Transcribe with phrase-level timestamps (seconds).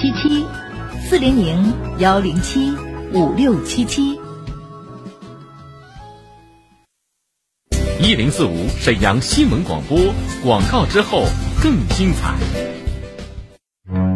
[0.00, 0.46] 七七
[1.08, 2.72] 四零零幺零七
[3.12, 4.16] 五六七七。
[8.00, 9.98] 一零四五沈阳新闻广播
[10.44, 11.24] 广告之后
[11.60, 12.77] 更精彩。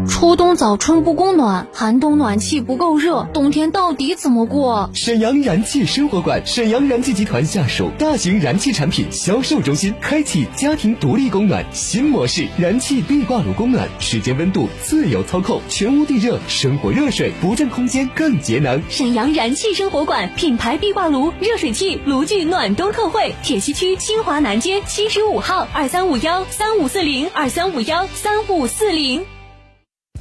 [0.09, 4.91] 初冬早春不供暖，寒冬暖气不够热，冬天到底怎么过？
[4.95, 18.81] 沈阳燃气生活馆，沈阳燃气集团下属大型燃气产品销售中心，开启家庭独立供暖新模式，燃气壁挂炉供暖，时间温度自由操控，全屋地热，生活热水不占空间，更节能。
[18.89, 29.25] 沈阳燃气生活馆品牌壁挂炉、热水器、炉具暖冬特惠，铁西区清华南街七十五号二三五幺三五四零二三五幺三五四零。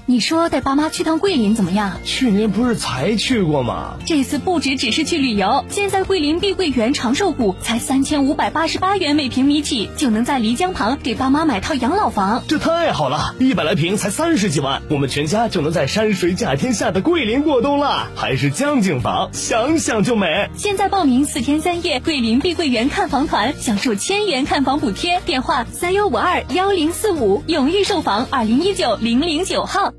[0.07, 1.97] 你说带爸妈去趟桂林怎么样？
[2.03, 3.95] 去年不是才去过吗？
[4.05, 12.43] 这次不止只是去旅游，现在桂林碧桂园长寿谷才三千五百八十八元每平米起，就能在漓江旁给爸妈买套养老房。
[12.47, 20.49] 这太好了，一百来平才三十几万，我们全家就能在山水甲天下的桂林过冬了，还是江景房，想想就美。
[20.57, 25.21] 现在报名四天三夜桂林碧桂园看房团，享受千元看房补贴。
[25.25, 29.93] 电话三幺五二幺零四五，永裕售房二零一九零零九号。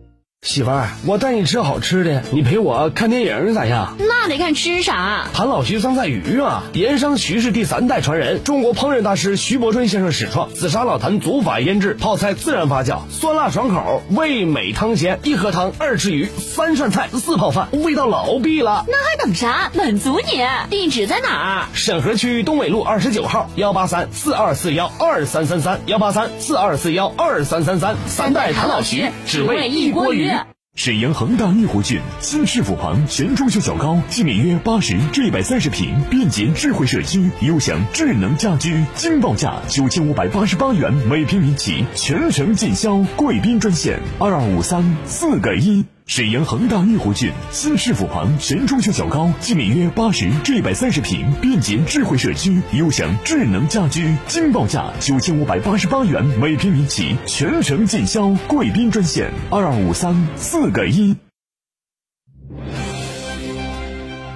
[0.44, 3.94] 媳妇儿，我带你吃好吃的，你陪我看电影咋样？
[4.00, 5.28] 那得看吃啥。
[5.32, 18.84] 谭老徐酸菜鱼啊，盐商徐氏第三代传人，中国烹饪大师徐伯春先生始创，紫砂老坛祖法腌制，泡菜自然发酵，酸辣爽口，味美汤鲜，一盒汤，二吃鱼，三涮菜，四泡饭，味道老毕了。
[18.88, 19.70] 那还等啥？
[19.74, 20.42] 满足你！
[20.68, 21.68] 地址在哪儿？
[21.72, 27.94] 沈河区东纬路二十九号，幺八三四二四幺二三三三，幺八三四二四幺二三三三。
[28.08, 30.31] 三代谭老徐，只为一锅鱼。
[30.74, 42.96] 沈阳恒大御湖郡新市府旁全装修小高，面积约八十至一百三十平便捷智慧社区，优享智能家居，惊报价九千五百八十八元每平米起，全程尽销。
[43.16, 45.84] 贵宾专线二二五三四个一。
[46.06, 58.30] 沈阳恒大御湖郡新市府旁全装修小高，净面约八十至一百三十平便捷智慧社区，优享智能家居，惊报价九千五百八十八元每平米起，全程尽销。
[58.48, 61.16] 贵宾专线二二五三四个一。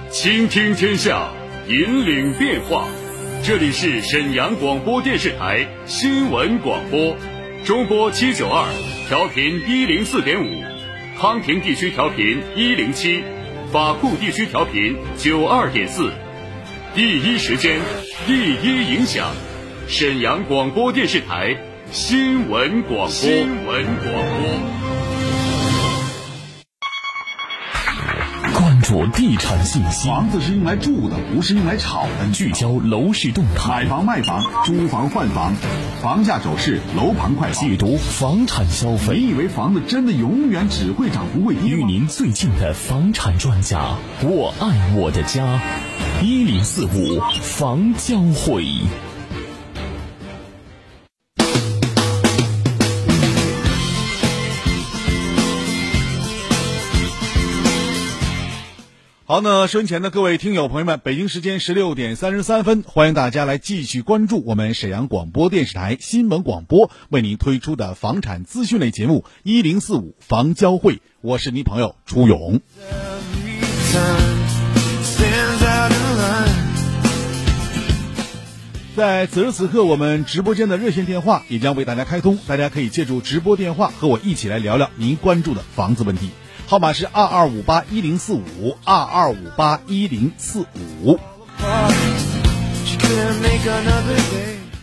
[0.09, 1.29] 倾听天下，
[1.67, 2.87] 引领变化。
[3.43, 7.15] 这里是沈阳广播电视台新闻广播，
[7.65, 8.65] 中波七九二，
[9.09, 10.76] 调频一零四点五。
[11.19, 13.23] 康平地区调频一零七，
[13.71, 16.11] 法库地区调频九二点四，
[16.93, 17.79] 第一时间，
[18.27, 19.31] 第一影响，
[19.87, 21.57] 沈阳广播电视台
[21.91, 23.07] 新闻广播。
[23.07, 24.86] 新闻广播。
[28.87, 32.31] 注地产信息，房子是用来住的，不是用来炒的。
[32.31, 35.53] 聚焦楼市动态，买房卖房，租房换房，
[36.01, 39.17] 房价走势，楼盘快报，解读房产消费。
[39.19, 45.59] 你以为房子真的永远只会涨不会跌与您最近的房产专家，我爱我的家，
[46.23, 48.63] 一零四五房交会。
[59.29, 72.61] 好，那收音前的各位听友朋友们，北京时间十六点三十三分，欢迎大家来继续关注我们沈阳广播电视台新闻广播为您推出的房产资讯类节目一零四五房交会，我是您朋友朱勇。
[78.95, 86.29] 在此时此刻，我们直播间的热线电话也将为大家开通，大家可以借助直播电话和我一起来聊聊您关注的房子问题。
[86.69, 91.17] 号码是二二五八一零四五二二五八一零四五。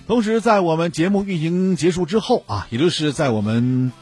[0.06, 3.92] 同时，在我们节目运行结束之后啊，也就是在我们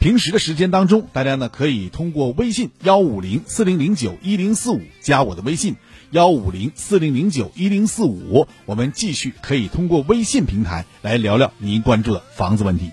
[0.00, 5.76] 平时的时间当中，大家呢可以通过微信幺五零四零零九一零四五加我的微信
[6.10, 12.90] 幺五零四零零九一零四五，我们继续可以通过微信平台来聊聊您关注的房子问题。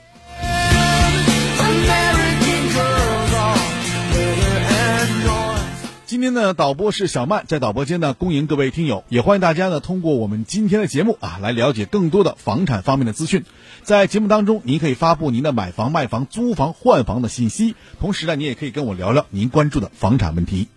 [6.17, 13.45] 今天呢，导播是小曼，在导播间呢恭迎各位听友，也欢迎大家呢通过我们今天的节目啊来了解更多的房产方面的资讯。
[13.83, 20.69] 在节目当中，您可以发布您的买房、卖房、租房、换房的信息，同时呢，你也可以跟我聊聊您关注的房产问题。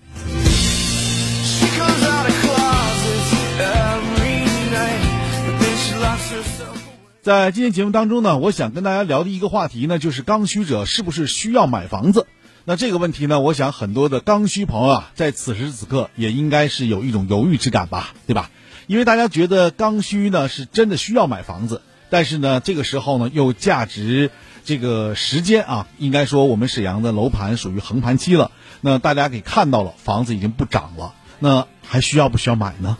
[7.22, 12.26] 在今天节目当中呢，我想跟大家聊的一个话题呢，就是刚需者是不是需要买房子？
[12.67, 18.51] 那这个问题呢，我想很多的刚需朋友啊，在此时此刻也应该是有一种犹豫之感吧，对吧？
[18.87, 24.31] 因为大家觉得刚需呢是真的需要买房子，但是呢，这个时候呢又价值
[24.65, 28.51] 这个时间啊，应该说我们沈阳的楼盘属于横盘期了。
[28.81, 32.99] 那大家给看到了，房子已经不涨了，那还需要不需要买呢？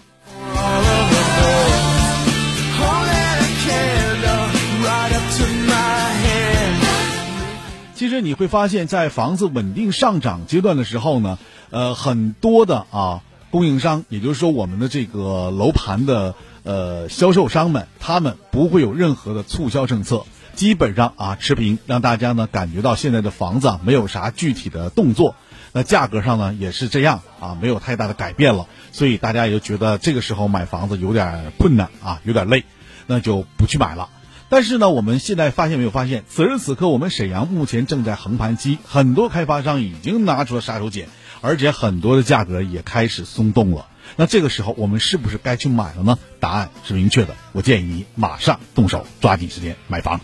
[8.01, 11.39] 其实你会发现在房子稳定上涨阶段的时候呢，
[11.69, 13.21] 呃，很多的啊
[13.51, 20.25] 供应商，也就是说我们的这个楼盘的呃销售商们，他们不会有任何的促销政策，
[20.55, 25.35] 基本上啊持平，让大家呢感觉到现在的房子啊没有啥具体的动作，
[25.73, 32.65] 那价格上呢也是这样啊，没有太大的改变了，所以大家也就觉得这个时候买房子有点困难啊，有点累，
[33.07, 34.09] 那就不去买了。
[34.53, 36.25] 但是呢，我们现在发现没有发现？
[36.29, 41.05] 此时此刻，我们沈阳目前正在横盘期，很多开发商已经拿出了杀手锏，
[41.41, 43.87] 而且很多的价格也开始松动了。
[44.17, 46.19] 那这个时候，我们是不是该去买了呢？
[46.41, 50.21] 答案是明确的，我建议你马上动手，抓紧时间买房。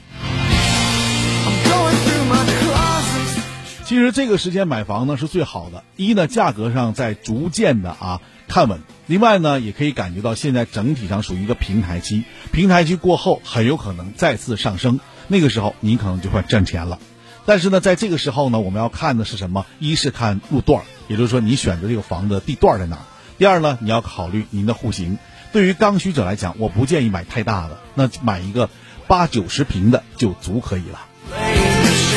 [3.84, 16.98] 其实这个时间买房呢是最好的，一呢价格上在逐渐的啊看稳，另外呢也可以感觉到现在整体上属于一个平台期，平台期过后很有可能再次上升，那个时候您可能就会赚钱了。
[17.44, 19.66] 但是呢，在这个时候呢，我们要看的是什么？
[19.78, 22.96] 一是看路段，也就是说你选择这个房子地段在哪；
[23.38, 25.18] 第二呢，你要考虑您的户型。
[25.52, 28.68] 对于刚需者来讲，我不建议买太大的，那买一个
[29.06, 32.15] 八九十平的就足可以了。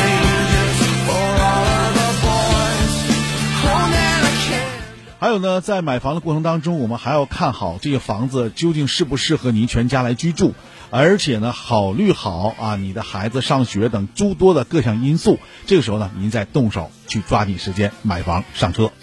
[5.22, 10.54] 还有呢，在买房的过程当中，我们还要看好这个房子究竟适不适合您全家来居住，
[10.92, 15.38] 而且呢，考虑好啊你的孩子上学等诸多的各项因素。
[15.66, 18.94] 这个时候呢，您再动手去抓紧时间买房上车。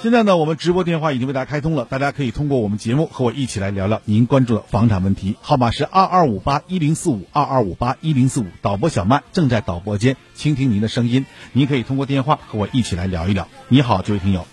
[0.00, 5.36] 现在呢，我们直播电话已经为大家开通了，大家可以通过我们节目和我一起来聊聊您关注的房产问题。
[5.42, 8.46] 号码是二二五八一零四五二二五八一零四五。
[8.62, 13.48] 导播小曼正在导播间倾听您的声音，您可以通过电话和我一起来聊一聊。
[13.66, 14.46] 你好，这位听友。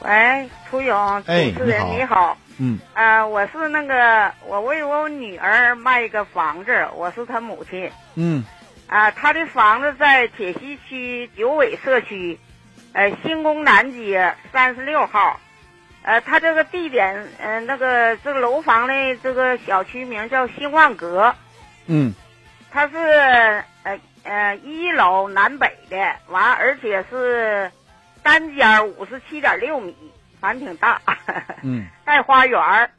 [0.00, 2.38] 喂，楚勇，主哎持人你好你好。
[2.58, 7.92] 嗯啊、我是那个，我为我女儿卖一个房子，我是她母亲。
[8.16, 8.44] 嗯
[8.88, 12.40] 啊、她的房子在铁西区九尾社区，
[12.96, 15.38] 呃，新宫南街三十六号。
[16.02, 21.34] 呃，他这个地点，呃，那个这个楼房的这个小区名叫新万阁，
[21.88, 22.14] 嗯
[22.70, 22.96] 它是
[23.82, 27.70] 呃呃一楼南北的，完而且是
[28.22, 29.94] 单间五十七点六米，
[30.40, 30.98] 反正挺大。
[31.62, 32.90] 嗯 带花园儿，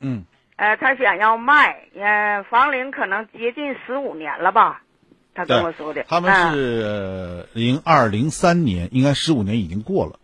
[0.00, 0.22] 嗯
[0.56, 4.82] 呃，他想要卖，呃，房龄可能接近十五年了吧，
[5.38, 6.04] 他跟我说的。
[6.08, 10.18] 他们啊是零二零三年，应该十五年已经过了。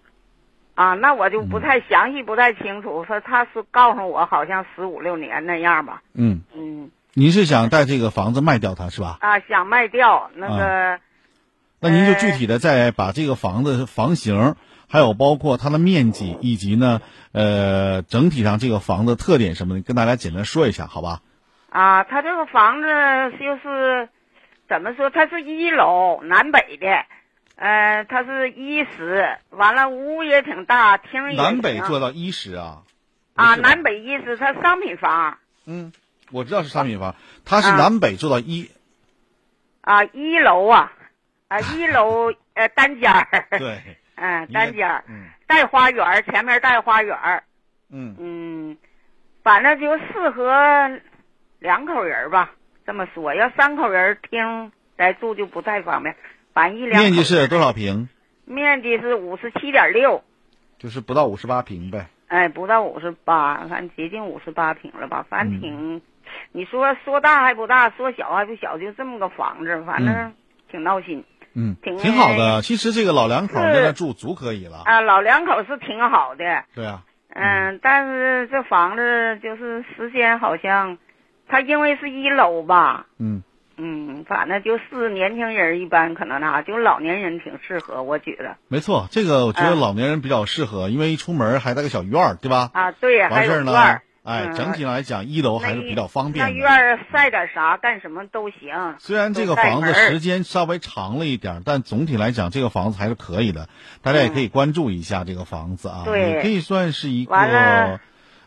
[0.75, 3.05] 啊，那我就不太详细，不太清楚。
[3.05, 6.03] 说他是告诉我，好像十五六年那样吧。
[6.15, 9.19] 嗯，嗯，您是想带这个房子卖掉它是吧？
[9.21, 10.99] 啊，想卖掉那个，
[11.79, 14.57] 那您就具体的再把这个房子房型，
[14.89, 17.01] 还有包括它的面积，以及呢，
[17.31, 21.21] 呃，整体上这个房子特点什么的，跟大家简单说一下，好吧？
[21.71, 22.89] 啊，他这个房子
[23.39, 24.09] 就是
[24.69, 25.11] 怎么说？
[25.11, 27.05] 它是一楼南北的，
[27.57, 32.83] 呃，它是一室，完了屋也挺大，厅也南北做到一室啊。
[33.35, 35.39] 啊，南北一室，它商品房。
[35.67, 35.93] 嗯，
[36.31, 37.15] 我知道是商品房，
[37.45, 38.71] 它是啊南北做到一。
[39.81, 40.93] 啊，一楼啊，
[41.49, 43.81] 啊，一楼 呃单间儿，对，
[44.17, 47.45] 嗯，单间儿，嗯带花园儿，前面带花园儿，
[47.91, 48.77] 嗯嗯，
[49.43, 50.51] 反正就适合
[51.59, 52.53] 两口人儿吧，
[52.87, 56.15] 这么说，要三口人儿厅来住就不太方便，
[56.53, 58.09] 反正一两面积是多少平？
[58.45, 60.23] 面积是五十七点六，
[60.79, 62.07] 就是不到五十八平呗。
[62.29, 66.03] 哎，不到五十八，反正接近五十八平了吧，反正嗯挺，
[66.53, 70.35] 你说说大还不大，说小还不小，就这么个房子，反正
[70.71, 71.25] 挺闹心。
[71.55, 72.63] 嗯，挺挺好的。
[72.63, 74.83] 其实这个老两口在那住足可以了。
[74.85, 80.99] 啊，老两口是挺好的，对啊，嗯，但是这房子就是时间好像，
[81.49, 83.43] 它因为是一楼吧，嗯
[83.77, 92.71] 嗯，反正就是年轻人一般可能那，就老年人挺适合，我觉得没错，这个我觉得嗯老年人比较适合，因为一出门还带个小院儿，对吧？
[92.73, 93.73] 啊，对，呀完事儿呢
[94.25, 96.51] 哎，嗯整体来讲，一楼还是比较方便的。
[96.51, 98.95] 那院儿晒点啥干什么都行。
[98.99, 103.69] 虽然这个房子时间稍微长了一点儿，但总体来讲，这个房子还是可以的。
[104.01, 108.01] 大家也可以关注一下这个房子啊，嗯对也可以算是一个了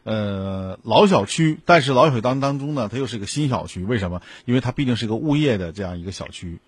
[0.08, 3.84] 呃老小区，但是老小区当当中呢，它又是一个新小区。
[3.84, 4.22] 为什么？
[4.46, 6.60] 因为它毕竟是个物业的这样一个小区。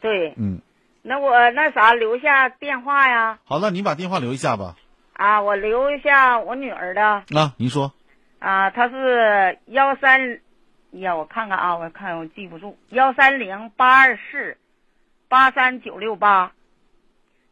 [0.00, 0.60] 对，嗯，
[1.02, 3.38] 那我那啥留下电话呀？
[3.44, 4.76] 好，那您把电话留一下吧。
[5.12, 7.92] 啊，我留一下我女儿的啊，您说，
[8.38, 10.40] 啊，她是幺三
[10.92, 14.56] 呀，我看看啊，我看我记不住，幺三零八二四
[15.28, 16.52] 八三九六八，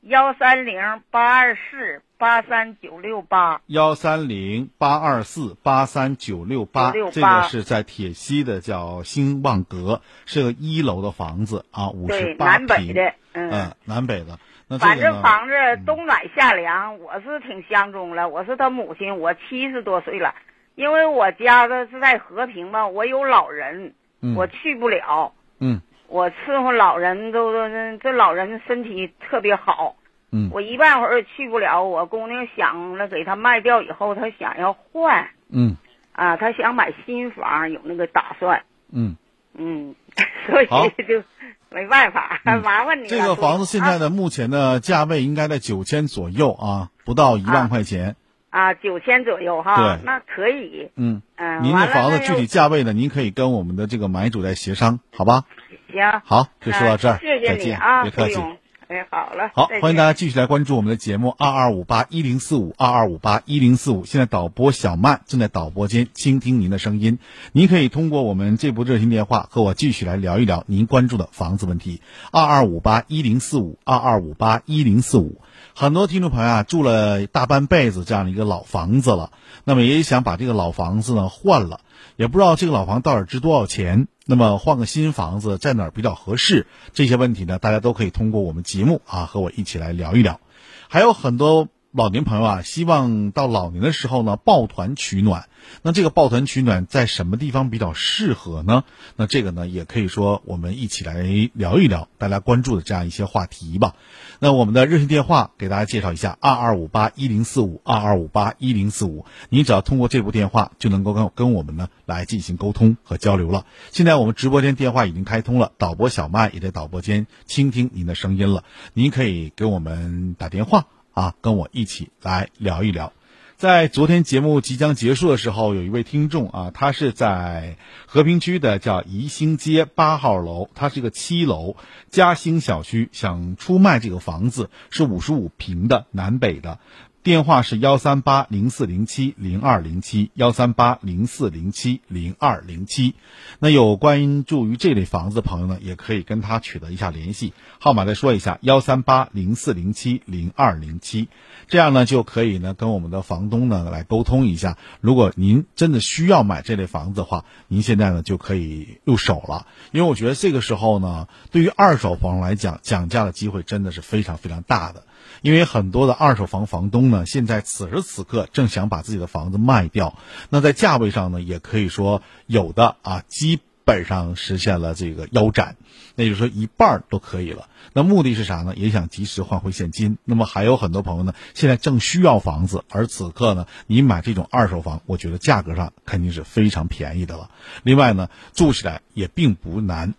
[0.00, 14.38] 幺三零八二四八三九六八，幺三零八二四八三九六八，这个是在铁西的叫兴旺阁，是个一楼的房子啊，五十八平，南北的，嗯，南北的。
[14.68, 15.52] 那反正房子
[15.84, 18.26] 冬暖夏凉，我是挺相中了。
[18.30, 20.34] 我是他母亲，我七十多岁了，
[20.76, 23.92] 因为我家的是在和平嘛，我有老人，
[24.34, 25.34] 我去不了。
[25.58, 29.96] 嗯，我伺候老人都都这老人身体特别好。
[30.34, 31.84] 嗯，我一半会儿去不了。
[31.84, 35.28] 我姑娘想了给他卖掉以后，她想要换。
[35.48, 35.76] 嗯，
[36.12, 38.64] 啊，她想买新房，有那个打算。
[38.92, 39.16] 嗯
[39.56, 39.94] 嗯，
[40.46, 41.22] 所以就。
[41.70, 43.08] 没办法， 麻烦你了。
[43.08, 48.14] 这个房子现在的目前的价位应该在九千左右啊，不到一万块钱。
[48.48, 49.74] 啊，九千左右哈。
[49.74, 50.92] 对，那可以。
[50.94, 51.64] 嗯嗯。
[51.64, 52.92] 您的房子具体价位呢？
[52.92, 55.42] 您可以跟我们的这个买主再协商，好吧？
[55.90, 56.20] 行。
[56.24, 57.18] 好，就说到这儿。
[57.18, 58.40] 谢谢你啊，别客气。
[58.88, 59.50] 哎，好了。
[59.54, 64.04] 好，欢迎大家继续来关注我们的节目二二五八一零四五二二五八一零四五。
[64.04, 67.18] 现在导播小曼正在导播间倾听您的声音，
[67.52, 72.02] 您可以通过我们这部热线电话和我继续来聊一聊您关注的房子问题。
[72.30, 75.40] 二二五八一零四五二二五八一零四五。
[75.74, 79.30] 很多听众朋友啊，住了大半辈子这样的一个老房子了，
[79.64, 81.80] 那么也想把这个老房子呢换了。
[82.16, 86.66] 也不知道这个老房到底值多少钱，那么换个新房子在哪儿比较合适？
[86.92, 90.40] 这些问题呢，大家都可以通过我们节目啊和我一起来聊一聊。
[90.88, 95.48] 还有很多老年朋友啊，希望到老年的时候呢抱团取暖。
[95.82, 98.82] 那这个抱团取暖在什么地方比较适合呢？
[99.14, 101.22] 那这个呢，也可以说我们一起来
[101.52, 103.94] 聊一聊大家关注的这样一些话题吧。
[104.40, 109.24] 那我们的热线电话给大家介绍一下：二二五八一零四五二二五八一零四五。
[109.48, 113.66] 你只要通过这部电话，就能够跟跟我们呢来进行沟通和交流了。
[113.92, 118.64] 现在我们直播间电话已经开通了，导播小麦也在导播间倾听您的声音了。
[118.94, 123.12] 您可以给我们打电话啊，跟我一起来聊一聊。
[123.56, 131.76] 在昨天节目即将结束的时候，有一位听众啊，他是在和平区的叫宜兴街八号楼，他是个七楼
[132.10, 136.78] 嘉兴小区，想出卖这个房子，是五十五平的南北的。
[137.24, 143.14] 电话是幺三八零四零七零二零七幺三八零四零七零二零七，
[143.60, 151.28] 那有关注于这类房子的朋友呢，也可以跟他取得一下联系，号码再说一下幺三八零四零七零二零七，
[151.66, 165.04] 这样呢就可以呢跟我们的房东呢来沟通一下，如果您真的需要买这类房子的话，您现在呢就可以入手了，因为我觉得这个时候呢，对于二手房来讲，讲价的机会真的是非常非常大的。
[165.42, 170.18] 因为很多的二手房房东呢，现在此时此刻正想把自己的房子卖掉，
[170.50, 175.76] 那在价位上呢，也可以说有的啊，基本上实现了这个腰斩，
[176.14, 177.68] 那就是说一半都可以了。
[177.92, 178.74] 那目的是啥呢？
[178.76, 180.16] 也想及时换回现金。
[180.24, 187.50] 那么还有很多朋友呢，现在正需要房子，而此刻呢，你买这种二手房，我觉得价格上肯定是非常便宜的了。
[187.82, 190.14] 另外呢，住起来也并不难。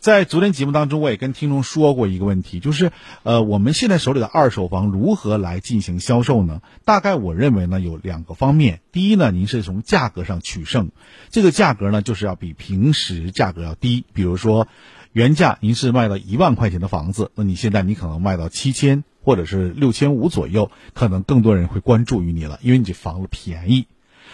[0.00, 6.62] 在昨天节目当中，我也跟听众说过一个问题，就是，呃，我们现在手里的二手房如何来进行销售呢？
[6.84, 8.80] 大概我认为呢，有两个方面。
[8.92, 10.90] 第一呢，您是从价格上取胜，
[11.30, 14.04] 这个价格呢，就是要比平时价格要低。
[14.12, 14.68] 比如说，
[15.12, 23.86] 原价您是卖到一万块钱的房子，那你现在你可能卖到七千或者是六千五左右，可能更多人会关注于你了，因为你这房子便宜。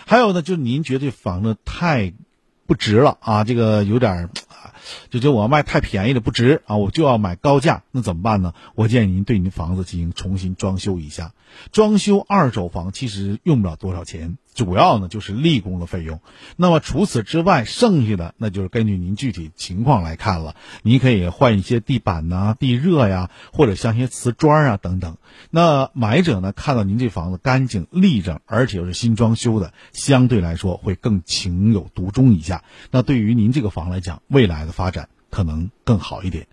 [0.06, 2.12] 还有呢，就是您觉得这房子太
[2.66, 4.28] 不值了啊，这个有点。
[5.10, 8.54] 就觉得我要卖太便宜了不值啊，我就要买高价，那怎么办呢？
[8.74, 11.32] 我建议您对您房子进行重新装修一下。
[11.72, 16.20] 装修二手房其实用不了多少钱，主要呢就是立工的费用。
[16.56, 20.56] 那么除此之外，剩下的那就是根据您具体情况来看了。
[20.82, 25.16] 您可以换一些地板呐、地热呀，或者像一些瓷砖啊等等。
[25.50, 32.62] 那买者呢看到您这房子干净立正，而且又是新装修的，相对来说会更情有独钟一下。
[32.90, 36.46] 那对于您这个房来讲，未来的发展可能更好一点。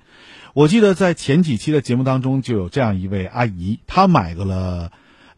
[0.53, 4.91] 我记得在前几期的节目当中，就有这样一位阿姨，她买个了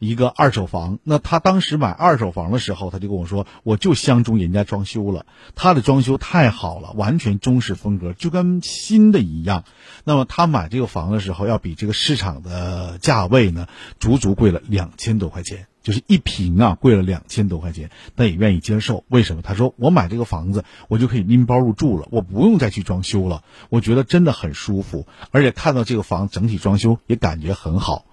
[0.03, 1.00] 一个二手房。
[1.03, 9.63] 那他当时买二手房的时候，他就跟我说：“我就相中人家装修了，他的装修太好了，完全中式风格，就跟新的一样。”
[10.03, 13.67] 那么他买这个房的时候，要比这个市场的价位呢，
[14.00, 15.67] 足足贵了两千多块钱。
[15.83, 19.03] 就是一平啊，贵了两千多块钱，但也愿意接受。
[19.10, 19.41] 为什么？
[19.41, 23.43] 他说：“我买这个房子，我就可以拎包入住了，我不用再去装修了。
[23.67, 28.05] 我觉得真的很舒服，而且看到这个房整体装修也感觉很好。”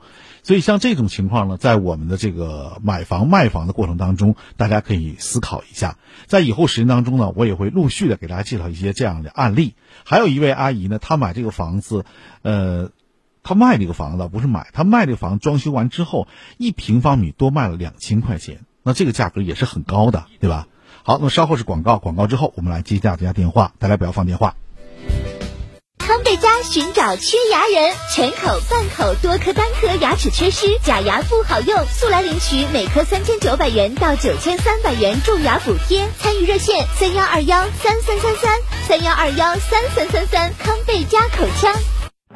[0.50, 5.96] 所以像这种情况呢，在我们的这个买房卖房的过程当中，大家可以思考一下。
[6.26, 9.76] 在以后时间当中呢，我也会陆续的给大家介绍一些这样的案例。
[10.02, 12.04] 还有一位阿姨呢，她买这个房子，
[12.42, 12.90] 呃，
[13.44, 16.26] 她卖这个房子不是买，她卖这个房装修完之后，
[16.58, 20.66] 一平方米多卖了两千块钱，那这个价格也是很高的，对吧？
[21.04, 24.56] 好，那么稍后是广告，广告之后我们来接大家电话，大家不要放电话。
[26.72, 36.06] 寻找缺牙人，全口、半口、多颗、单颗牙齿缺失，假牙不好用，速来领取每颗三千九百元到九千三百元种牙补贴。
[36.20, 40.54] 参与热线三幺二幺三三三三三幺二幺三三三三。
[40.60, 41.74] 康贝佳口腔。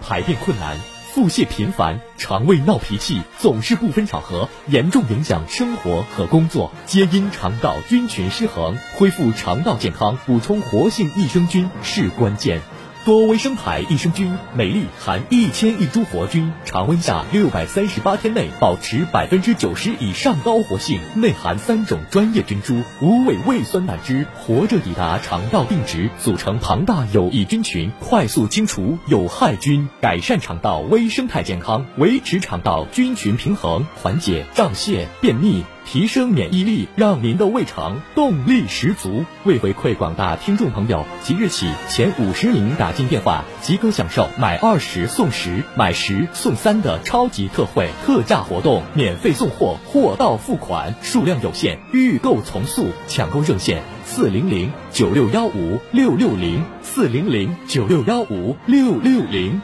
[0.03, 0.79] 排便困难、
[1.15, 8.77] 腹泻频繁、肠胃闹脾气，总是不分场合，严重影响生活和工作，皆因肠道菌群失衡。
[8.97, 12.63] 恢复肠道健康，补充活性益生菌是关键。
[13.05, 35.63] 多维生牌益生菌，每粒含一千亿株活菌，常温下六百三十八天内保持百分之九十以上高活性，内含三种专业菌株，无味胃酸胆汁，活着抵达肠道定植，组成庞大有益菌群，快速清除有害菌，改善肠道微生态健康，维持肠道菌群平衡，缓解胀泻、便秘。
[35.85, 39.25] 提升免疫力，让您的胃肠动力十足。
[39.45, 52.87] 为回馈广大听众朋友，即日起前五十名打进电话即可享受买二十送十、买十送三的超级特惠特价活动，免费送货，货到付款，数量有限，预购从速。
[53.07, 59.61] 抢购热线：四零零九六幺五六六零四零零九六幺五六六零。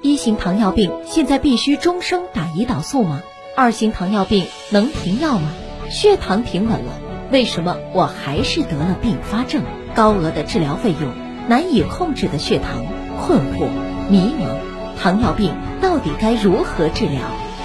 [0.00, 3.20] 一型糖尿病现在必须终生打胰岛素吗？
[3.58, 5.50] 二型糖尿病能停药吗？
[5.90, 6.92] 血糖平稳了，
[7.32, 9.64] 为什么我还是得了并发症？
[9.96, 11.10] 高额的治疗费用，
[11.48, 12.86] 难以控制的血糖，
[13.20, 13.66] 困惑、
[14.08, 17.22] 迷茫，糖尿病到底该如何治疗？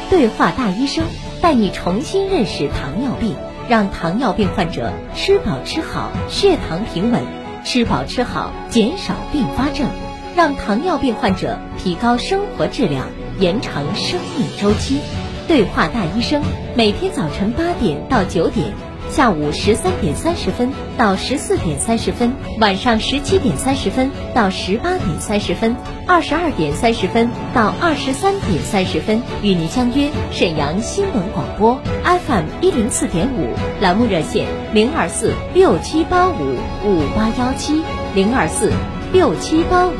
[0.09, 1.05] 对话大医生，
[1.43, 3.35] 带你重新认识糖尿病，
[3.69, 7.21] 让糖尿病患者吃饱吃好，血糖平稳；
[7.63, 9.87] 吃饱吃好，减少并发症，
[10.35, 13.05] 让糖尿病患者提高生活质量，
[13.37, 14.99] 延长生命周期。
[15.47, 16.41] 对话大医生，
[16.75, 18.73] 每天早晨八点到九点，
[19.09, 25.75] 下午十三点三十分到十四点三十分，晚上十七点三十分到十八点三十分，
[26.07, 33.49] 二十二点三十分到二十三点三十分，与您相约沈阳新闻广播 FM 一零四点五，
[33.81, 37.83] 栏目热线零二四六七八五五八幺七
[38.15, 38.71] 零二四
[39.11, 39.91] 六七八五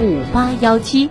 [0.00, 1.10] 五八幺七。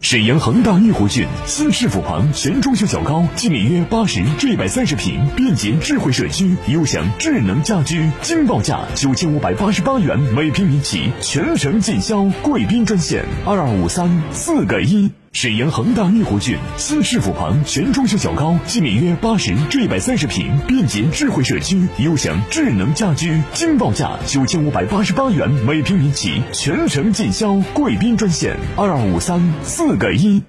[0.00, 12.24] 沈阳恒大御湖郡新市府旁全装修小高，净面约八十至一百三十平便捷智慧社区，优享智能家居，惊报价九千五百八十八元每平米起，全程尽销。
[12.42, 15.10] 贵宾专线二二五三四个一。
[15.36, 27.56] 沈阳恒大御湖郡新市府旁全装修小高，即每约八十至一百三十平便捷智慧社区，优享智能家居，惊报价九千五百八十八元每平米起，全程尽销。
[27.74, 30.42] 贵宾专线二二五三四个一。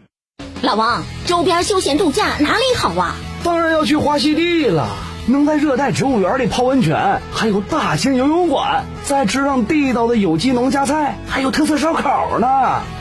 [0.62, 3.18] 老王，周边休闲度假哪里好啊？
[3.44, 4.88] 当然要去花溪地了，
[5.30, 12.48] 能在热带植物园里泡温泉，还有大型游泳馆，再吃上地道的有机农家菜，还有特色烧烤呢。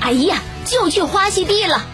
[0.00, 0.36] 哎呀！
[0.64, 1.86] 就去花溪地了。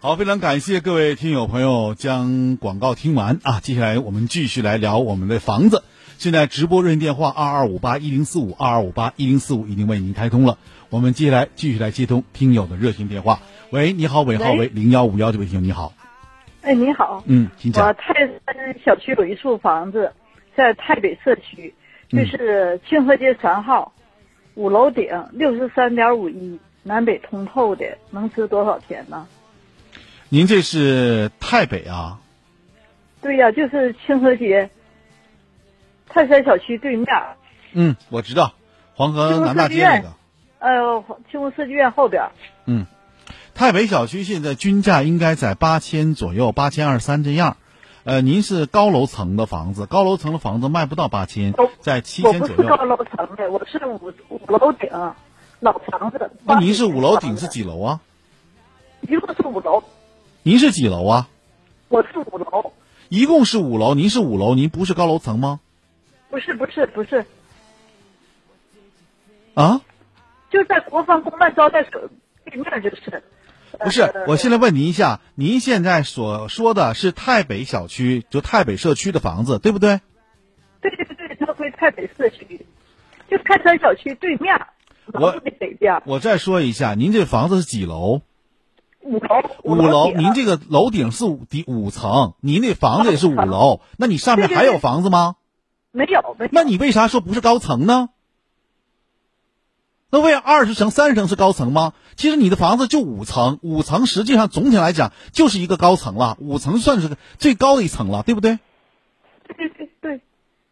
[0.00, 3.60] 好，非常感谢各位听友朋友将广告听完啊！
[3.60, 5.84] 接下来我们继续来聊我们的房子。
[6.16, 10.56] 现在直播热线电话二二五八一零四五二二五八一零四五已经为您开通了。
[10.88, 13.40] 我们接下来继续来接通听友的热线电话。
[13.68, 15.92] 喂，你好，尾号为零幺五幺，这位听友你好。
[16.66, 17.22] 哎，你好。
[17.26, 17.86] 嗯，请讲。
[17.86, 20.12] 我泰山小区有一处房子，
[20.56, 21.72] 在太北社区，
[22.08, 23.92] 就是清河街三号。
[24.56, 29.28] 五楼顶六十三点五一，南北通透的，能值多少钱呢？
[30.28, 32.18] 您这是太北啊？
[33.22, 34.68] 对呀，就是清河街
[36.08, 37.06] 泰山小区对面。
[37.74, 38.54] 嗯，我知道，
[38.96, 40.12] 黄河南大街那个。
[40.58, 42.28] 呃，清湖设计院后边。
[42.64, 42.86] 嗯，
[43.56, 47.56] 太北小区现在均价应该在八千左右，八千二三这样。
[48.04, 52.54] 呃，您是高楼层的房子，高楼层的房子卖不到八千，在七千左右。
[52.54, 54.90] 我不是高楼层的，我是五五楼顶，
[55.60, 56.30] 老房子。
[56.44, 58.00] 那您是五楼顶是几楼啊？
[59.08, 59.82] 一共是五楼。
[60.42, 61.28] 您是几楼啊？
[61.88, 62.74] 我是五楼。
[63.08, 65.60] 一共是五楼，您是五楼，您不是高楼层吗？
[66.28, 67.24] 不是，不是，不是。
[69.54, 69.80] 啊？
[70.50, 72.02] 就在国防公办招待所
[72.44, 73.22] 对面，就是。
[73.78, 80.00] 不是，我现在问您一下，您现在所说的是太北小区，就太北社区的房子，对不对？
[80.80, 82.66] 对对对，它归太北社区，
[83.30, 84.54] 就泰山小区对面。
[85.12, 88.22] 我的北边我再说一下，您这房子是几楼？
[89.02, 95.36] 五楼，五楼，顶您这个楼顶是五第五层，您那房子也是五楼，那你上面还有房子吗？
[95.92, 96.50] 没有，没有。
[96.52, 98.08] 那你为啥说不是高层呢？
[100.16, 101.92] 那为二十层、三十层是高层吗？
[102.16, 108.58] 其实你的房子就五层，五层实际上总体来讲就是一个高层了，五层算是最高的一层了，对不对？
[109.46, 110.20] 对 对对，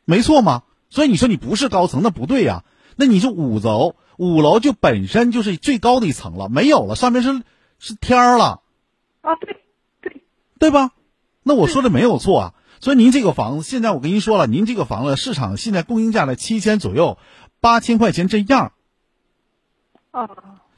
[0.07, 0.63] 没错嘛。
[0.89, 2.65] 所以你说你不是高层，那不对呀、
[2.97, 7.43] 那你是五楼，五楼就本身就是最高的一层了，没有了，上面是
[7.79, 8.63] 是天儿了。
[9.21, 9.59] 啊，对
[10.01, 10.23] 对
[10.59, 10.93] 对吧？
[11.43, 12.55] 那我说的没有错啊。
[12.81, 17.19] 所以您这个房子，现在我跟您说了，您这个房子市场现在供应价在七千左右，
[17.61, 18.73] 八千块钱这样。
[20.15, 20.31] 啊，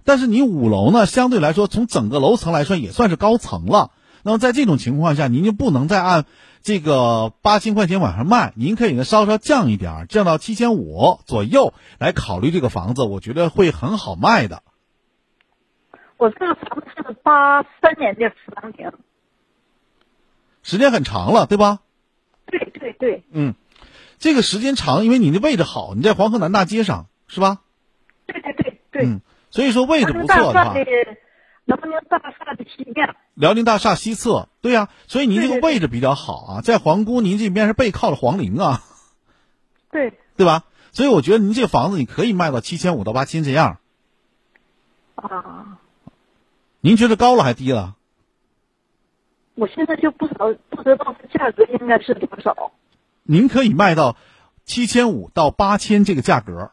[0.02, 3.90] 但是你五楼呢，相对来说从整个楼层来说也算是高层了。
[4.22, 6.24] 那么在这种情况下，您就不能再按
[6.62, 14.62] 这个八千块钱往上卖，您可以呢稍稍降一点，降到七千五左右来考虑这个房子，我觉得会很好卖的。
[16.16, 18.90] 我这个房子是八三年的房龄。
[20.62, 21.80] 时间很长了，对吧？
[22.46, 23.54] 对对对，嗯，
[24.18, 27.60] 这个时间长，因为你的位置好，你在黄河南大街上，是吧？
[28.26, 28.65] 对对对
[28.96, 29.06] 对。
[29.06, 30.84] 嗯，所以说位置不错的话厦，的
[31.64, 33.14] 辽宁大厦的西面。
[33.34, 38.82] 辽宁大厦西侧，对呀、所以您这个位置比较好啊，在皇姑您这边是背靠着皇陵啊，
[39.90, 40.64] 对，对吧？
[40.92, 43.78] 所以我觉得您这个房子你可以卖到七千五到八千这样，
[45.16, 45.78] 啊，
[46.80, 47.96] 您觉得高了还低了？
[49.56, 52.72] 我现在就不知道不知道价格应该是多少。
[53.22, 54.16] 您可以卖到
[54.64, 56.70] 七千五到八千这个价格，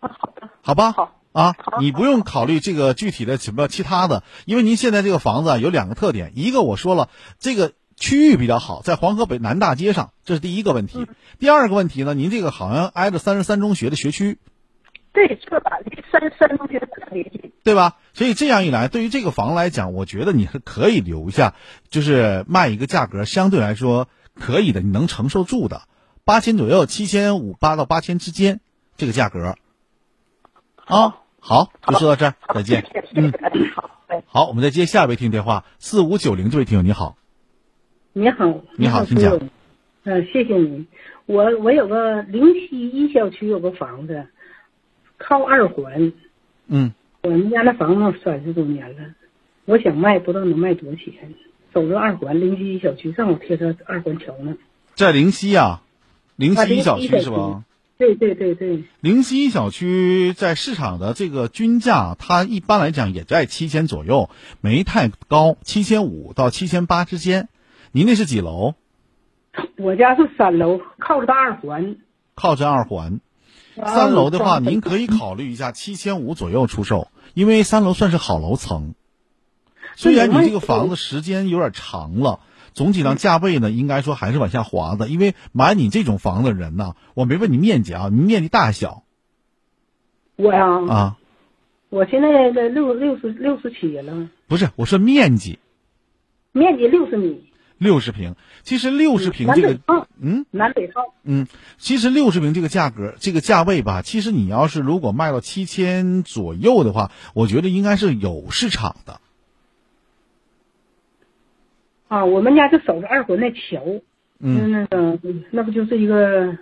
[0.00, 0.32] 好
[0.74, 0.92] 吧？
[0.92, 11.06] 好啊，你不用考虑这个具体的什么其他的，因为您现在这个房子啊有两个特点，一个我说了，这个区域比较好，在黄河北南大街上，这是第一个问题。
[11.38, 14.38] 第二个问题呢，您这个好像挨着三十三中学的学区，
[15.12, 16.80] 对，这把离三三中学。
[17.64, 17.98] 对吧？
[18.14, 21.54] 所以这样一来，对于这个房来讲，我觉得你是可以留下，
[21.90, 25.82] 就是卖一个价格相对来说可以的，你能承受住的，
[26.24, 28.60] 八千左右，七千五八到八千之间
[28.96, 29.56] 这个价格。
[30.86, 32.84] 啊，好，就说到这儿，再见。
[33.14, 33.32] 嗯，
[34.26, 37.16] 好，我们再接下一位听众电话，四五九零这位听友你好，
[38.12, 39.38] 你好，你好，请讲。
[40.04, 40.86] 嗯、谢谢你。
[41.26, 44.26] 我我有个灵溪一小区有个房子，
[45.18, 46.12] 靠二环，
[46.66, 46.92] 嗯，
[47.22, 49.14] 我们家那房子三十多年了，
[49.64, 51.34] 我想卖，不知道能卖多少钱。
[51.72, 54.56] 走着二环灵溪一小区，正好贴着二环桥呢。
[54.94, 55.80] 在灵溪啊，
[56.36, 57.64] 灵啊溪一小区是吧？
[58.02, 64.28] 对对对对，灵溪小区在市场的这个均价，它一般来讲也在七千左右，
[64.60, 67.48] 没太高，七千五到七千八之间。
[67.92, 68.74] 您那是几楼？
[69.78, 71.94] 我家是三楼，靠着大二环。
[72.34, 73.20] 靠着二环。
[73.80, 78.96] 啊三楼的话，您可以考虑一下七千五左右出售，因为三楼算是好楼层。
[79.94, 82.40] 虽然你这个房子时间有点长了，
[82.74, 85.08] 总体上价位呢，应该说还是往下滑的。
[85.08, 89.04] 因为买你这种房子的人呢，我没问你面积啊，你面积大小
[90.36, 91.18] 我呀、啊？
[91.90, 95.58] 我现在的六六十六十七了，不是，我说面积
[96.52, 97.44] 面积六十米，
[97.76, 98.34] 六十平。
[98.62, 99.78] 其实六十平这个
[100.18, 101.12] 嗯南北套。
[101.22, 109.20] 嗯，其实六十平这个价格，这个价位吧，其实你要是如果卖到七千左右的话，我觉得应该是有市场的。
[112.12, 113.80] 啊，我们家就守着二环那桥，
[114.38, 115.18] 嗯，那个
[115.50, 116.58] 那不就是一个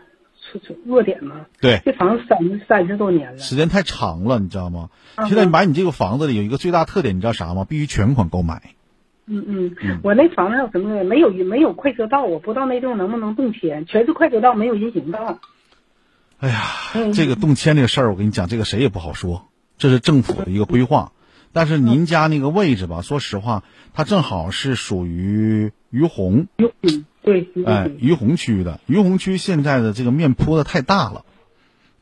[0.53, 1.47] 出出弱点吗？
[1.61, 4.91] 对，这房子三十三十多年了，时间太长了，你知道吗？
[5.17, 7.67] 嗯现在买你这个房子的有一个最大特点，你知道啥吗？
[7.69, 8.63] 必须全款购买。
[9.27, 11.03] 嗯嗯，我那房子有什么？
[11.03, 15.41] 没有没有快车道，我不知道那地方能不能动迁，全是快车道，没有人行道。
[16.39, 16.63] 哎呀，
[16.95, 21.11] 嗯这个动迁这个事儿，我跟你讲，这个谁也不好说，这是政府的一个规划。
[21.53, 28.81] 但是您家那个位置吧，说实话，它正好是属于于洪，嗯，对，哎，于洪区的。
[28.87, 31.25] 于洪区现在的这个面铺的太大了，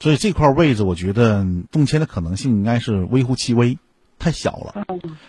[0.01, 3.79] 所以这块位置我觉得动迁的可能性应该是微乎其微，
[4.19, 4.85] 太小了。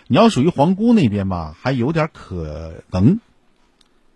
[0.06, 3.20] 你要属于皇姑那边吧，还有点可能。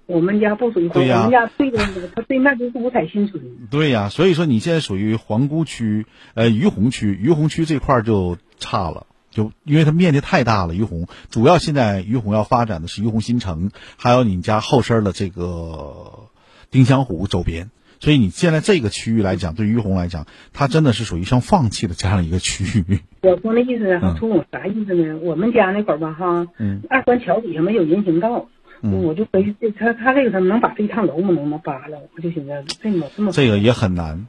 [0.07, 1.79] 我们家不属于，对呀我们家对着
[2.15, 3.43] 它对面就是五彩新村。
[3.71, 10.75] 对呀、所以说你现在属于皇姑区，呃，于洪区，于洪区这块就差了，就因为它面积太大了。
[10.75, 16.29] 于洪主要现在于洪要发展的是于洪新城，还有你家后身的这个
[16.71, 23.01] 丁香湖周边，所以你现在这个区域来讲，对于洪来讲，它真的是属于像放弃的这样一个区域。
[23.23, 25.19] 我说那意思哈，冲我啥意思呢？
[25.19, 28.49] 我们家那会儿吧哈，嗯二环桥底下没有人行道，
[28.83, 34.27] 嗯我就回去他他这个他能把这一趟楼能能扒了，我就寻思这么这么这个也很难，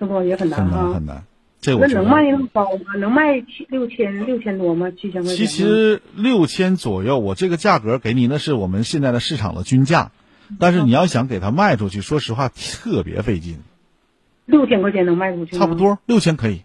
[0.00, 1.06] 这不也很难很难很。
[1.06, 1.24] 难。
[1.60, 2.94] 那这我能卖那么高吗？
[2.98, 4.90] 能卖七六千六千多吗？
[4.90, 5.46] 七千块钱其？
[5.46, 10.12] 实六千左右，我这个价格给你那是我们现在的市场的均价，
[10.60, 13.58] 但是你要想给它卖出去，说实话特别费劲。
[14.46, 15.56] 六千块钱能卖出去？
[15.56, 16.62] 差不多六千可以，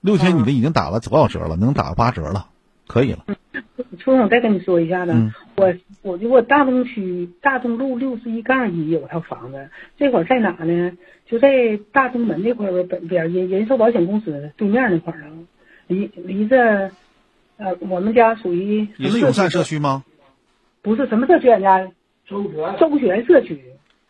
[0.00, 1.56] 六千你的已经打了多少折了？
[1.56, 2.46] 能打八折了，
[2.86, 3.24] 可以了。
[3.98, 10.92] 初中我再跟你说一下子，嗯我我就我大东区大东路六十一杠一有套房子，这会儿在哪呢？
[11.32, 15.32] 就在大东门那块儿北边人人寿保险公司对面那块儿啊，
[15.86, 16.90] 离离着
[17.56, 20.04] 呃我们家属于也是永善社区吗？
[20.82, 21.90] 不是什么社区，俺家
[22.26, 23.64] 周旋周旋社区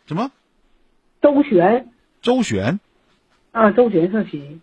[0.05, 0.31] 什么？
[1.21, 1.87] 周旋
[2.21, 2.81] 周旋？
[3.53, 4.59] 啊周旋社区，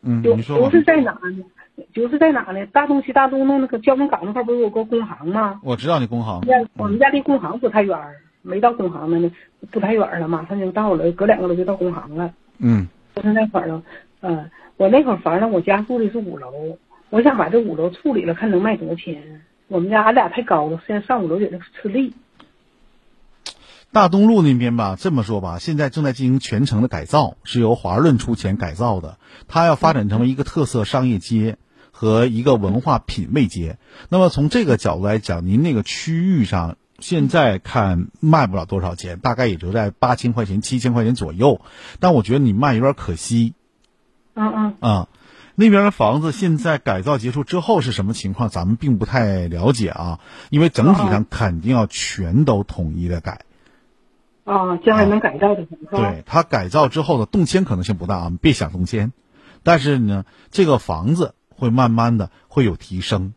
[0.00, 0.78] 嗯，就你说吧就。
[0.78, 1.44] 是在哪呢？
[1.92, 2.64] 就是在哪呢？
[2.72, 5.60] 大东区大东路那个交通港那块儿不是有个工行吗？
[5.62, 9.32] 我知道你工行我们，家我们家离工行不太远儿，没到工行呢，
[9.70, 13.82] 不太远了，马上就到了，隔两个楼就到工行了，嗯，就是那块儿了。
[14.20, 16.78] 嗯，我那会儿反正我家住的是五楼，
[17.08, 19.40] 我想把这五楼处理了，看能卖多少钱。
[19.68, 22.12] 我们家俺俩太高了，现在上五楼也得吃力。
[23.92, 29.18] 大东路那边吧，这么说吧，现在正在进行全城的改造，是由华润出钱改造的。
[29.48, 31.56] 它要发展成为一个特色商业街
[31.92, 33.78] 和一个文化品味街。
[34.08, 41.60] 那么从这个角度来讲，您那个区域上现在看卖不了多少钱，大概也就在八千块钱、七千块钱左右。
[42.00, 43.52] 但我觉得你卖有点可惜
[44.32, 45.08] 嗯嗯啊。
[45.54, 53.44] 那边的房子现在改造结束之后是什么情况，咱们并不太了解啊，因为整体上肯定要全都统一的改。
[54.44, 55.66] 啊，将来能改造的？
[55.90, 59.12] 对它改造之后的动迁可能性不大啊，别想动迁，
[59.62, 63.34] 但是呢，这个房子会慢慢的会有提升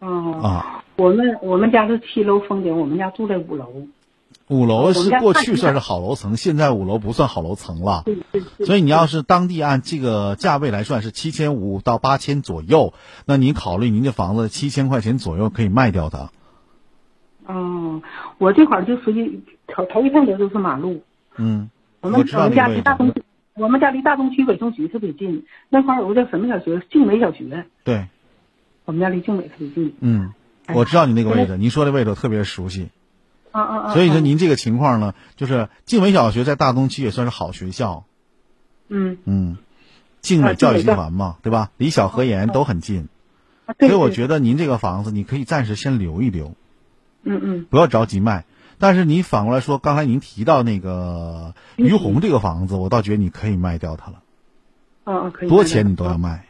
[0.00, 0.08] 啊
[0.42, 0.83] 啊。
[0.96, 3.86] 我们我们家是七楼封顶，我们家住在五楼。
[4.48, 8.04] 五楼是过去算是好楼层，现在五楼不算好楼层了。
[8.66, 12.92] 所以你要是当地按这个价位来算是七千五到八千左右，
[13.24, 16.30] 那您考虑您这房子七千块钱左右可以卖掉它。
[17.46, 18.02] 哦，
[18.38, 21.02] 我这块儿就属于头头一趟流就是马路。
[21.36, 21.70] 嗯，
[22.02, 23.22] 我们我我们家离大东区，
[23.54, 26.82] 我们家离大东区委中局特别近，那块儿有个叫什么小学？
[26.90, 27.64] 静美小学。
[27.82, 28.08] 对，
[28.84, 29.94] 我们家离静美特别近。
[30.00, 30.32] 嗯，哎
[30.72, 32.90] 我知道你那个位置，您说的位置我特别熟悉。
[33.50, 33.92] 啊啊啊！
[33.92, 38.04] 所以说啊您这个情况呢，就是静美小学在大东区也算是好学校。
[38.88, 39.58] 嗯嗯，
[40.20, 41.70] 静啊美教育集团嘛，对吧？
[41.76, 43.08] 离小河沿都很近，
[43.78, 46.54] 所以我觉得您这个房子你可以暂时先留一留，
[47.22, 48.44] 嗯嗯不要着急卖。
[48.78, 54.22] 但是你反过来说，刚才您提到那个于红这个房子，我倒觉得你可以卖掉它了，
[55.04, 55.48] 啊啊可以。
[55.48, 56.46] 多钱你都要卖，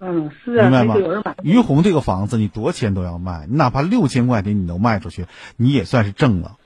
[0.00, 1.36] 嗯是啊，明白吗有人买。？
[1.42, 6.56] 于洪这个房子你多少钱都要卖，你哪怕六千块钱你能卖出去，你也算是挣了。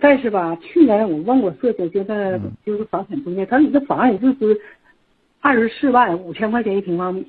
[0.00, 4.60] 但是吧，去年我问过社区，就在嗯就是房产中介，他说你这房也就是
[5.40, 7.26] 二十四万五千块钱一平方米。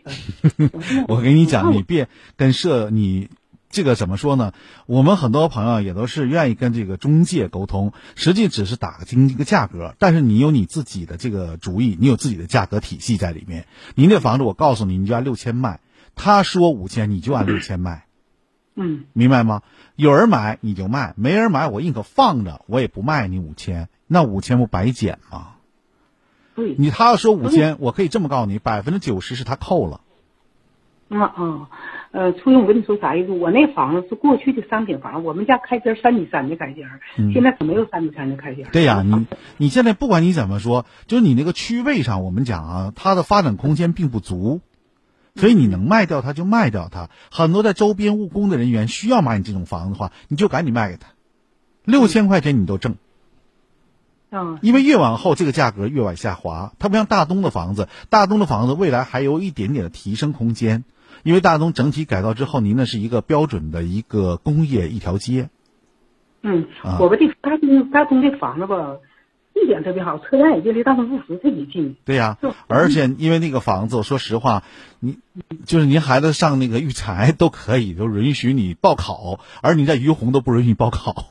[1.08, 3.30] 我跟你讲，你别跟社你
[3.69, 4.53] 这个怎么说呢？
[4.86, 13.67] 我们很多朋友也都是愿意跟这个中介沟通，实际只是打个听一个价格，但是你有你自己的这个主意，你有自己的价格体系在里面。
[13.95, 15.82] 您这房子，我告诉你，你就按六千卖，
[16.15, 18.06] 他说五千，你就按六千卖，
[18.75, 19.63] 嗯明白吗？
[19.95, 25.56] 有人买你就卖，没人买我宁可放着，我也不卖你五千，那五千不白捡吗？
[26.56, 26.75] 对。
[26.77, 30.01] 你他要说五千，我可以这么告诉你，百分之九十是他扣了。
[31.10, 31.69] 啊啊，
[32.12, 33.32] 呃，初中我跟你说啥意思？
[33.32, 38.65] 我那房子是过去的商品房，我们家开间三米三的开间，嗯现在可没有三米三的开间。
[38.72, 44.62] 对呀、你你现在不管你怎么说，就是你那个区位上，我们讲啊，它的发展空间并不足，
[45.36, 47.10] 所以你能卖掉它就卖掉它。
[47.30, 51.10] 很多在周边务工的人员需要买你这种房子的话，你就赶紧卖给他，
[51.84, 52.96] 六千块钱你都挣。
[54.30, 60.84] 嗯，因为越往后这个价格越往下滑，它不像大东的房子，大东的房子未来还有一点点的提升空间，
[61.28, 65.50] 因为大东整体改造之后，您那是一个标准的一个工业一条街。
[66.42, 68.96] 嗯啊，我们这大东大东这房子吧，
[69.54, 71.98] 地点特别好，车站也就离大东路十特别近。
[72.06, 72.38] 对呀、
[72.68, 74.63] 而且因为那个房子，我说实话，
[75.02, 75.18] 你
[75.66, 81.26] 就是您孩子上那个育才都可以，都允许你报考，而你在于洪都不允许报考，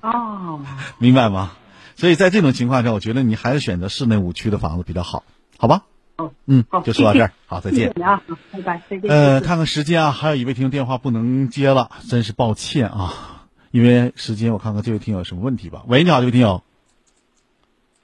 [0.00, 0.62] 哦，
[0.98, 1.52] 明白吗？
[1.94, 5.22] 所以在这种情况下，我觉得你还是选择市内五区的房子比较好，
[5.58, 5.84] 好吧？
[6.16, 7.92] 哦，嗯好，就说到这儿，好，再见谢谢。
[7.96, 9.10] 你啊，好拜拜，再见。
[9.10, 15.82] 呃，看看时间啊，还有一位听众电话不能接了，真是抱歉啊，因为时间我看看这位听友有什么问题吧。
[15.86, 16.62] 喂，你好，这位听友。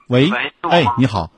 [0.07, 0.29] 喂，
[0.61, 1.31] 哎，你好，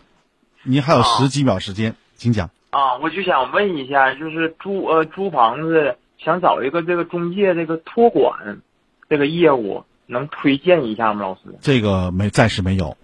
[0.64, 2.50] 您还有十几秒时间，请讲。
[2.72, 8.60] 啊，我就想问一下，就是租呃租房子，想找一个这个中介这个托管
[9.08, 11.22] 这个业务，能推荐一下吗？
[11.22, 11.42] 老师？
[11.62, 12.98] 这个没暂时没有。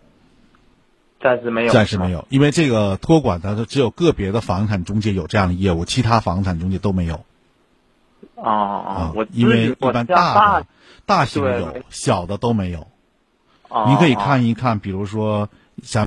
[1.24, 7.24] 暂时没有，暂时没有，因为这个托管的只有个别的房产中介有这样的业务，其他房产中介都没有。
[8.36, 9.12] 啊啊！
[9.16, 10.66] 我因为一般大的、
[11.06, 12.88] 大型的有，小的都没有。
[13.88, 15.50] 你可以看一看，比如说
[15.84, 16.00] 像。